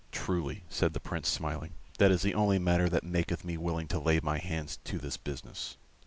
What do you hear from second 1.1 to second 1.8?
smiling,